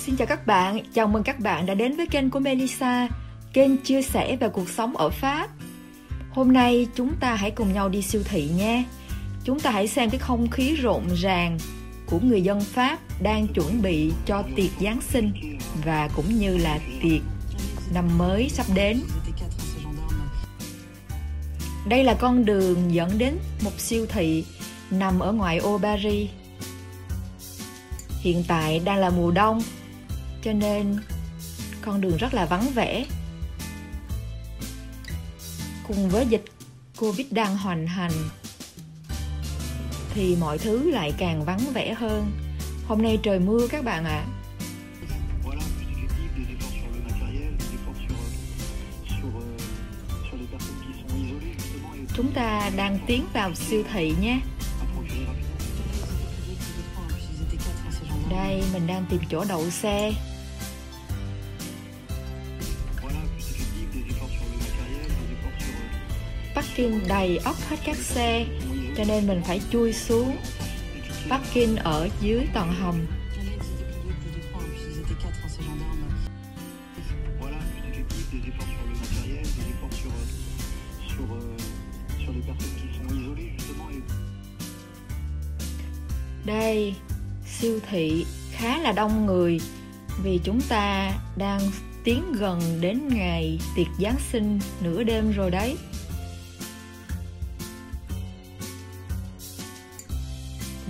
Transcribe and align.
Xin 0.00 0.16
chào 0.16 0.26
các 0.26 0.46
bạn, 0.46 0.80
chào 0.94 1.06
mừng 1.06 1.22
các 1.22 1.40
bạn 1.40 1.66
đã 1.66 1.74
đến 1.74 1.96
với 1.96 2.06
kênh 2.06 2.30
của 2.30 2.40
Melissa, 2.40 3.08
kênh 3.52 3.76
chia 3.76 4.02
sẻ 4.02 4.36
về 4.36 4.48
cuộc 4.48 4.68
sống 4.68 4.96
ở 4.96 5.10
Pháp. 5.10 5.50
Hôm 6.30 6.52
nay 6.52 6.86
chúng 6.94 7.14
ta 7.20 7.34
hãy 7.34 7.50
cùng 7.50 7.72
nhau 7.72 7.88
đi 7.88 8.02
siêu 8.02 8.22
thị 8.24 8.50
nha. 8.56 8.84
Chúng 9.44 9.60
ta 9.60 9.70
hãy 9.70 9.88
xem 9.88 10.10
cái 10.10 10.18
không 10.18 10.50
khí 10.50 10.74
rộn 10.74 11.02
ràng 11.14 11.58
của 12.06 12.18
người 12.22 12.42
dân 12.42 12.60
Pháp 12.60 12.98
đang 13.22 13.46
chuẩn 13.46 13.82
bị 13.82 14.12
cho 14.26 14.42
tiệc 14.56 14.70
Giáng 14.80 15.00
sinh 15.00 15.32
và 15.84 16.08
cũng 16.16 16.38
như 16.38 16.56
là 16.56 16.78
tiệc 17.02 17.20
năm 17.94 18.18
mới 18.18 18.48
sắp 18.48 18.66
đến. 18.74 19.00
Đây 21.88 22.04
là 22.04 22.14
con 22.14 22.44
đường 22.44 22.94
dẫn 22.94 23.18
đến 23.18 23.34
một 23.64 23.80
siêu 23.80 24.06
thị 24.06 24.44
nằm 24.90 25.20
ở 25.20 25.32
ngoại 25.32 25.58
ô 25.58 25.78
Paris. 25.82 26.30
Hiện 28.20 28.44
tại 28.48 28.80
đang 28.84 28.98
là 28.98 29.10
mùa 29.10 29.30
đông, 29.30 29.62
cho 30.42 30.52
nên 30.52 30.96
con 31.82 32.00
đường 32.00 32.16
rất 32.16 32.34
là 32.34 32.44
vắng 32.46 32.70
vẻ. 32.74 33.04
Cùng 35.88 36.08
với 36.08 36.26
dịch 36.26 36.44
Covid 36.98 37.26
đang 37.30 37.56
hoành 37.56 37.86
hành 37.86 38.12
thì 40.14 40.36
mọi 40.40 40.58
thứ 40.58 40.90
lại 40.90 41.12
càng 41.18 41.44
vắng 41.44 41.60
vẻ 41.74 41.94
hơn. 41.94 42.32
Hôm 42.86 43.02
nay 43.02 43.18
trời 43.22 43.38
mưa 43.38 43.68
các 43.70 43.84
bạn 43.84 44.04
ạ. 44.04 44.10
À. 44.10 44.40
Chúng 52.16 52.32
ta 52.32 52.70
đang 52.76 52.98
tiến 53.06 53.26
vào 53.32 53.54
siêu 53.54 53.82
thị 53.92 54.14
nhé. 54.20 54.40
Đây, 58.30 58.62
mình 58.72 58.86
đang 58.86 59.04
tìm 59.10 59.20
chỗ 59.30 59.44
đậu 59.48 59.70
xe. 59.70 60.12
Parking 66.80 67.08
đầy 67.08 67.36
ốc 67.36 67.56
hết 67.68 67.76
các 67.84 67.96
xe, 67.96 68.46
cho 68.96 69.04
nên 69.04 69.26
mình 69.26 69.42
phải 69.44 69.60
chui 69.72 69.92
xuống. 69.92 70.36
Parking 71.28 71.76
ở 71.76 72.08
dưới 72.20 72.46
tầng 72.54 72.72
hầm. 72.80 73.06
Đây, 86.44 86.94
siêu 87.46 87.80
thị 87.90 88.26
khá 88.52 88.78
là 88.78 88.92
đông 88.92 89.26
người 89.26 89.60
vì 90.22 90.40
chúng 90.44 90.60
ta 90.60 91.12
đang 91.36 91.60
tiến 92.04 92.32
gần 92.32 92.60
đến 92.80 93.08
ngày 93.08 93.58
tiệc 93.76 93.86
Giáng 93.98 94.16
sinh 94.32 94.60
nửa 94.80 95.02
đêm 95.02 95.32
rồi 95.32 95.50
đấy. 95.50 95.76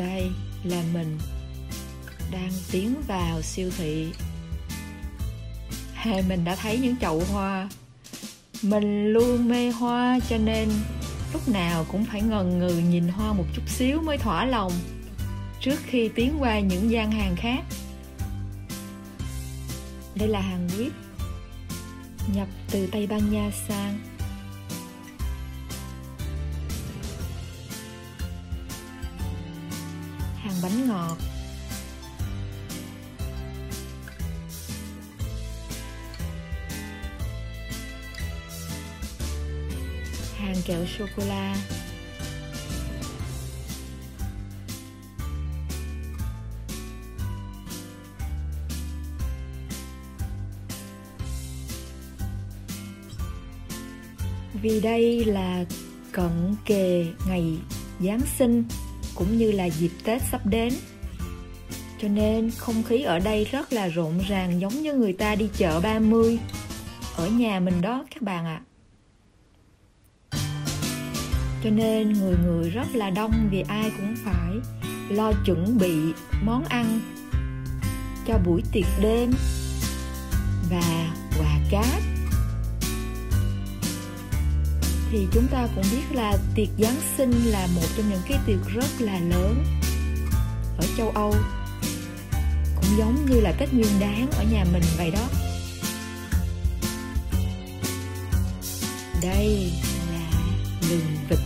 Đây 0.00 0.30
là 0.64 0.82
mình 0.92 1.18
đang 2.30 2.52
tiến 2.72 2.94
vào 3.08 3.42
siêu 3.42 3.70
thị. 3.78 4.12
Hay 5.94 6.22
mình 6.22 6.44
đã 6.44 6.56
thấy 6.56 6.78
những 6.78 6.96
chậu 6.96 7.22
hoa. 7.32 7.68
Mình 8.62 9.12
luôn 9.12 9.48
mê 9.48 9.70
hoa 9.70 10.18
cho 10.28 10.36
nên 10.36 10.68
lúc 11.32 11.48
nào 11.48 11.86
cũng 11.92 12.04
phải 12.04 12.22
ngần 12.22 12.58
ngừ 12.58 12.82
nhìn 12.90 13.08
hoa 13.08 13.32
một 13.32 13.44
chút 13.54 13.62
xíu 13.68 14.02
mới 14.02 14.18
thỏa 14.18 14.44
lòng 14.46 14.72
trước 15.60 15.76
khi 15.86 16.08
tiến 16.14 16.36
qua 16.38 16.60
những 16.60 16.90
gian 16.90 17.12
hàng 17.12 17.36
khác. 17.36 17.64
Đây 20.14 20.28
là 20.28 20.40
hàng 20.40 20.68
quýt 20.76 20.92
nhập 22.34 22.48
từ 22.70 22.86
Tây 22.86 23.06
Ban 23.06 23.32
Nha 23.32 23.50
sang. 23.68 24.09
Hàng 30.50 30.62
bánh 30.62 30.88
ngọt. 30.88 31.16
Hàng 40.38 40.56
kẹo 40.66 40.86
sô 40.98 41.06
cô 41.16 41.22
la. 41.28 41.56
vì 54.62 54.80
đây 54.80 55.24
là 55.24 55.64
cận 56.12 56.54
kề 56.64 57.06
ngày 57.26 57.58
Giáng 58.00 58.20
sinh 58.38 58.64
cũng 59.14 59.38
như 59.38 59.52
là 59.52 59.64
dịp 59.64 59.90
Tết 60.04 60.22
sắp 60.30 60.46
đến. 60.46 60.72
Cho 62.02 62.08
nên 62.08 62.50
không 62.50 62.82
khí 62.82 63.02
ở 63.02 63.18
đây 63.18 63.44
rất 63.44 63.72
là 63.72 63.88
rộn 63.88 64.18
ràng 64.28 64.60
giống 64.60 64.82
như 64.82 64.94
người 64.94 65.12
ta 65.12 65.34
đi 65.34 65.48
chợ 65.56 65.80
30 65.80 66.38
ở 67.16 67.26
nhà 67.26 67.60
mình 67.60 67.80
đó, 67.80 68.04
các 68.10 68.22
bạn 68.22 68.46
ạ. 68.46 68.60
À. 68.60 68.66
Cho 71.64 71.70
nên 71.70 72.12
người 72.12 72.36
người 72.44 72.70
rất 72.70 72.86
là 72.94 73.10
đông 73.10 73.48
vì 73.50 73.60
ai 73.68 73.90
cũng 73.96 74.14
phải 74.24 74.54
lo 75.08 75.32
chuẩn 75.46 75.78
bị 75.78 75.94
món 76.44 76.64
ăn 76.64 77.00
cho 78.26 78.38
buổi 78.46 78.62
tiệc 78.72 78.86
đêm 79.02 79.30
và 80.70 81.14
quà 81.38 81.58
cáp 81.70 82.09
thì 85.12 85.26
chúng 85.32 85.46
ta 85.46 85.68
cũng 85.74 85.84
biết 85.90 86.02
là 86.12 86.36
tiệc 86.54 86.68
Giáng 86.78 87.00
sinh 87.16 87.32
là 87.44 87.66
một 87.74 87.86
trong 87.96 88.10
những 88.10 88.22
cái 88.28 88.38
tiệc 88.46 88.74
rất 88.74 88.86
là 88.98 89.20
lớn 89.20 89.64
ở 90.78 90.84
châu 90.96 91.10
Âu, 91.10 91.34
cũng 92.76 92.98
giống 92.98 93.26
như 93.30 93.40
là 93.40 93.52
Tết 93.52 93.72
Nguyên 93.72 94.00
Đán 94.00 94.30
ở 94.30 94.44
nhà 94.52 94.64
mình 94.72 94.82
vậy 94.96 95.10
đó. 95.10 95.28
Đây 99.22 99.72
là 100.12 100.30
lừng 100.90 101.16
vịt, 101.28 101.38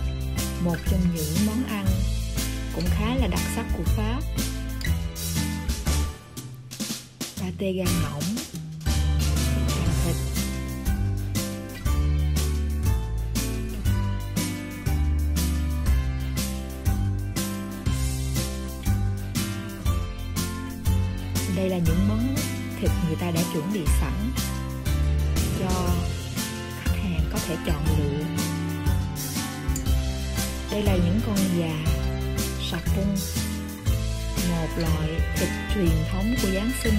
một 0.65 0.77
trong 0.91 1.01
những 1.15 1.47
món 1.47 1.65
ăn 1.65 1.87
cũng 2.75 2.85
khá 2.87 3.15
là 3.15 3.27
đặc 3.27 3.43
sắc 3.57 3.65
của 3.77 3.85
Pháp. 3.85 4.21
Pate 7.41 7.73
gà 7.73 7.85
ngỗng. 7.85 8.44
Đây 21.65 21.71
là 21.71 21.79
những 21.87 22.09
món 22.09 22.35
thịt 22.81 22.91
người 23.07 23.17
ta 23.21 23.31
đã 23.31 23.41
chuẩn 23.53 23.73
bị 23.73 23.81
sẵn 24.01 24.33
cho 25.61 25.91
khách 26.85 26.97
hàng 27.03 27.31
có 27.33 27.39
thể 27.49 27.57
chọn 27.67 27.85
lựa. 27.99 28.25
Đây 30.71 30.83
là 30.83 30.97
những 30.97 31.21
con 31.27 31.37
gà 31.59 31.91
sạc 32.71 32.83
bung 32.97 33.17
một 34.51 34.69
loại 34.79 35.09
thịt 35.37 35.49
truyền 35.75 36.05
thống 36.13 36.35
của 36.43 36.49
Giáng 36.55 36.71
sinh. 36.83 36.95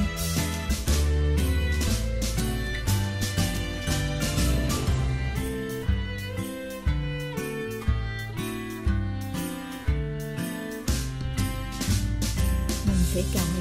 Mình 12.85 13.03
sẽ 13.13 13.21
chọn 13.33 13.54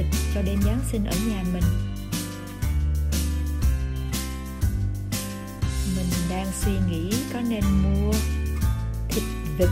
thịt 0.00 0.20
cho 0.34 0.42
đêm 0.42 0.62
Giáng 0.62 0.80
sinh 0.92 1.04
ở 1.04 1.16
nhà 1.28 1.44
mình. 1.52 1.64
Mình 5.96 6.06
đang 6.30 6.46
suy 6.60 6.72
nghĩ 6.90 7.12
có 7.32 7.40
nên 7.40 7.64
mua 7.82 8.12
thịt 9.08 9.22
vịt 9.58 9.68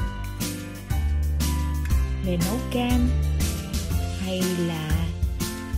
về 2.25 2.39
nấu 2.47 2.59
cam 2.73 3.09
hay 4.21 4.43
là 4.59 4.91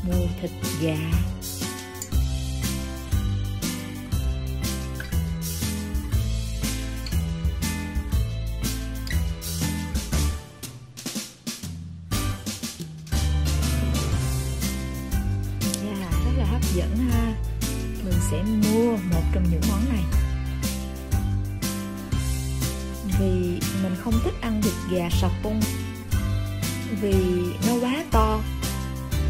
mua 0.07 0.27
thịt 0.43 0.51
gà. 0.83 1.11
Mình 18.05 18.21
sẽ 18.31 18.43
mua 18.43 18.97
một 18.97 19.23
trong 19.33 19.45
những 19.51 19.61
món 19.69 19.85
này. 19.89 20.05
Vì 23.19 23.61
mình 23.83 23.97
không 24.05 24.15
thích 24.25 24.35
ăn 24.41 24.63
thịt 24.63 24.73
gà 24.91 25.09
sập 25.21 25.31
bung 25.43 25.61
vì 27.01 27.15
nó 27.67 27.73
quá 27.81 28.05
to 28.11 28.41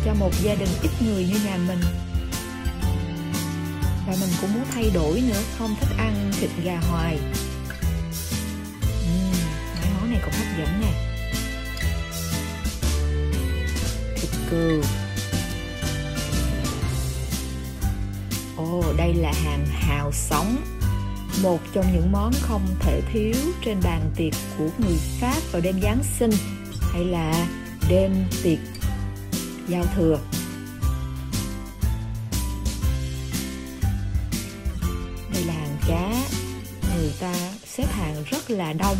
cho 0.04 0.14
một 0.14 0.30
gia 0.42 0.54
đình 0.54 0.68
ít 0.82 0.90
người 1.00 1.24
như 1.24 1.40
nhà 1.44 1.56
mình. 1.68 1.80
Và 4.06 4.16
mình 4.20 4.30
cũng 4.40 4.54
muốn 4.54 4.64
thay 4.74 4.90
đổi 4.94 5.20
nữa 5.20 5.42
không 5.58 5.74
thích 5.80 5.96
ăn 5.98 6.32
thịt 6.40 6.50
gà 6.64 6.80
hoài. 6.90 7.18
Uhm, 9.04 9.32
mấy 9.80 9.90
món 10.00 10.10
này 10.10 10.20
cũng 10.24 10.34
hấp 10.34 10.58
dẫn 10.58 10.80
nè. 10.80 10.92
Thịt 14.16 14.30
cừu. 14.50 14.82
Ồ 18.60 18.92
đây 18.96 19.14
là 19.14 19.32
hàng 19.44 19.66
hào 19.66 20.12
sống 20.12 20.56
một 21.42 21.60
trong 21.72 21.84
những 21.92 22.12
món 22.12 22.32
không 22.40 22.66
thể 22.80 23.00
thiếu 23.12 23.34
trên 23.64 23.80
bàn 23.84 24.10
tiệc 24.16 24.32
của 24.58 24.68
người 24.78 24.96
Pháp 25.20 25.40
vào 25.52 25.62
đêm 25.62 25.80
Giáng 25.82 26.02
sinh 26.18 26.30
hay 26.92 27.04
là 27.04 27.46
đêm 27.88 28.12
tiệc 28.42 28.58
giao 29.68 29.84
thừa. 29.96 30.18
Đây 35.32 35.44
là 35.44 35.52
hàng 35.52 35.76
cá, 35.88 36.12
người 36.96 37.12
ta 37.20 37.34
xếp 37.66 37.86
hàng 37.90 38.24
rất 38.30 38.50
là 38.50 38.72
đông 38.72 38.96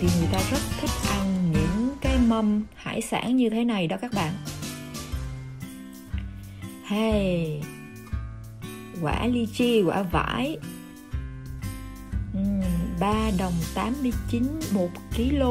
vì 0.00 0.08
người 0.18 0.28
ta 0.32 0.40
rất 0.50 0.60
thích 0.80 0.90
ăn 1.10 1.52
những 1.52 1.96
cái 2.00 2.18
mâm 2.18 2.62
hải 2.76 3.00
sản 3.00 3.36
như 3.36 3.50
thế 3.50 3.64
này 3.64 3.86
đó 3.86 3.96
các 4.00 4.12
bạn. 4.14 4.32
Hey, 6.86 7.60
quả 9.02 9.26
lychee, 9.26 9.82
quả 9.82 10.02
vải. 10.02 10.56
Ừ, 12.34 12.40
3 13.00 13.30
đồng 13.38 13.54
89 13.74 14.60
1 14.72 14.88
kg 15.16 15.42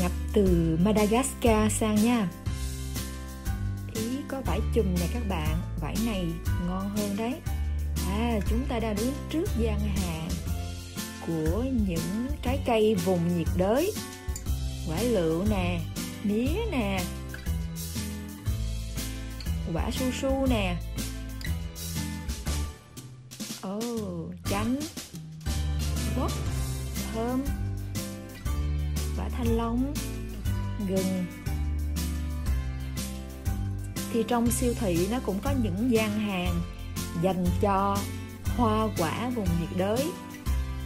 nhập 0.00 0.12
từ 0.32 0.78
Madagascar 0.84 1.72
sang 1.72 1.96
nha. 2.04 2.28
Ý 3.94 4.16
có 4.28 4.40
vải 4.46 4.60
chùm 4.74 4.84
nè 5.00 5.06
các 5.14 5.22
bạn. 5.28 5.56
Vải 5.80 5.96
này 6.06 6.26
ngon 6.66 6.90
hơn 6.96 7.16
đấy. 7.16 7.34
À 8.08 8.40
chúng 8.50 8.64
ta 8.68 8.78
đang 8.78 8.96
đứng 8.96 9.12
trước 9.30 9.48
gian 9.58 9.80
hàng 9.80 10.28
của 11.26 11.64
những 11.86 12.26
trái 12.42 12.58
cây 12.66 12.94
vùng 12.94 13.38
nhiệt 13.38 13.48
đới. 13.56 13.92
Quả 14.88 15.02
lựu 15.02 15.44
nè 15.50 15.80
mía 16.24 16.55
quả 19.76 19.90
su 19.90 20.06
su 20.20 20.46
nè. 20.46 20.76
Ồ 23.62 23.76
oh, 23.76 24.34
chanh 24.50 24.76
quất 26.16 26.32
thơm. 27.12 27.44
Quả 29.16 29.28
thanh 29.28 29.56
long 29.56 29.94
gừng. 30.88 31.24
Thì 34.12 34.24
trong 34.28 34.50
siêu 34.50 34.74
thị 34.80 35.08
nó 35.10 35.18
cũng 35.26 35.38
có 35.44 35.50
những 35.62 35.90
gian 35.90 36.20
hàng 36.20 36.62
dành 37.22 37.46
cho 37.60 37.96
hoa 38.56 38.88
quả 38.98 39.30
vùng 39.34 39.48
nhiệt 39.60 39.78
đới 39.78 40.10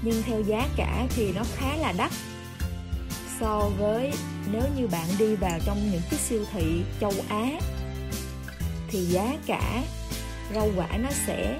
nhưng 0.02 0.22
theo 0.22 0.40
giá 0.40 0.68
cả 0.76 1.06
thì 1.10 1.32
nó 1.32 1.42
khá 1.56 1.76
là 1.76 1.92
đắt. 1.92 2.12
So 3.40 3.70
với 3.78 4.12
nếu 4.52 4.62
như 4.76 4.86
bạn 4.86 5.08
đi 5.18 5.36
vào 5.36 5.58
trong 5.64 5.90
những 5.90 6.02
cái 6.10 6.20
siêu 6.20 6.44
thị 6.52 6.82
châu 7.00 7.12
Á 7.28 7.50
thì 8.90 9.00
giá 9.00 9.36
cả 9.46 9.82
rau 10.54 10.70
quả 10.76 10.88
nó 10.98 11.08
sẽ 11.26 11.58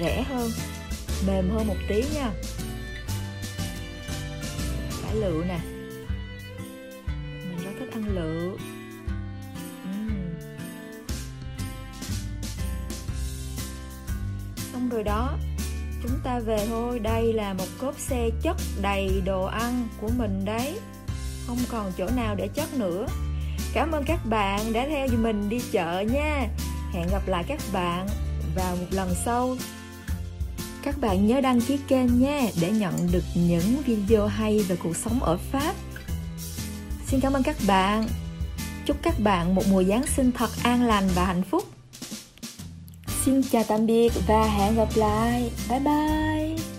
rẻ 0.00 0.22
hơn, 0.22 0.50
mềm 1.26 1.50
hơn 1.50 1.66
một 1.66 1.76
tí 1.88 2.04
nha. 2.14 2.30
Cải 5.02 5.14
lựu 5.14 5.44
nè. 5.44 5.58
Mình 7.48 7.64
rất 7.64 7.70
thích 7.80 7.92
ăn 7.92 8.04
lựu. 8.14 8.52
Uhm. 9.84 10.18
xong 14.72 14.88
rồi 14.88 15.02
đó, 15.02 15.38
chúng 16.02 16.20
ta 16.24 16.38
về 16.38 16.66
thôi. 16.68 16.98
Đây 16.98 17.32
là 17.32 17.52
một 17.54 17.66
cốp 17.80 17.98
xe 17.98 18.30
chất 18.42 18.56
đầy 18.82 19.22
đồ 19.24 19.44
ăn 19.44 19.88
của 20.00 20.08
mình 20.16 20.44
đấy. 20.44 20.78
Không 21.46 21.58
còn 21.70 21.92
chỗ 21.98 22.08
nào 22.16 22.34
để 22.34 22.48
chất 22.48 22.74
nữa 22.74 23.06
cảm 23.72 23.92
ơn 23.92 24.04
các 24.04 24.26
bạn 24.26 24.72
đã 24.72 24.86
theo 24.88 25.08
mình 25.22 25.48
đi 25.48 25.60
chợ 25.72 26.00
nha 26.00 26.48
hẹn 26.92 27.08
gặp 27.12 27.28
lại 27.28 27.44
các 27.48 27.60
bạn 27.72 28.08
vào 28.54 28.76
một 28.76 28.86
lần 28.90 29.14
sau 29.24 29.56
các 30.82 31.00
bạn 31.00 31.26
nhớ 31.26 31.40
đăng 31.40 31.60
ký 31.60 31.78
kênh 31.88 32.20
nhé 32.20 32.50
để 32.60 32.70
nhận 32.70 32.94
được 33.12 33.24
những 33.34 33.82
video 33.86 34.26
hay 34.26 34.58
về 34.58 34.76
cuộc 34.82 34.96
sống 34.96 35.22
ở 35.22 35.38
Pháp. 35.52 35.74
Xin 37.06 37.20
cảm 37.20 37.32
ơn 37.32 37.42
các 37.42 37.56
bạn. 37.66 38.08
Chúc 38.86 38.96
các 39.02 39.14
bạn 39.20 39.54
một 39.54 39.62
mùa 39.70 39.82
Giáng 39.84 40.06
sinh 40.06 40.32
thật 40.32 40.50
an 40.62 40.82
lành 40.82 41.08
và 41.14 41.24
hạnh 41.24 41.42
phúc. 41.42 41.64
Xin 43.24 43.42
chào 43.42 43.64
tạm 43.68 43.86
biệt 43.86 44.12
và 44.26 44.44
hẹn 44.44 44.76
gặp 44.76 44.88
lại. 44.94 45.50
Bye 45.68 45.80
bye. 45.80 46.77